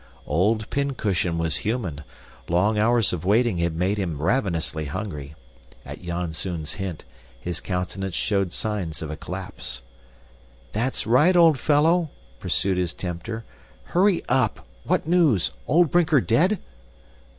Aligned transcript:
Old 0.25 0.67
pincushion 0.71 1.37
was 1.37 1.57
human 1.57 2.03
long 2.49 2.79
hours 2.79 3.13
of 3.13 3.23
waiting 3.23 3.59
had 3.59 3.75
made 3.75 3.99
him 3.99 4.19
ravenously 4.19 4.85
hungry. 4.85 5.35
At 5.85 6.01
Janzoon's 6.01 6.73
hint, 6.73 7.05
his 7.39 7.61
countenance 7.61 8.15
showed 8.15 8.51
signs 8.51 9.03
of 9.03 9.11
a 9.11 9.15
collapse. 9.15 9.83
"That's 10.71 11.05
right, 11.05 11.35
old 11.35 11.59
fellow," 11.59 12.09
pursued 12.39 12.79
his 12.79 12.95
tempter. 12.95 13.45
"Hurry 13.83 14.23
up! 14.27 14.65
What 14.85 15.07
news? 15.07 15.51
old 15.67 15.91
Brinker 15.91 16.19
dead?" 16.19 16.57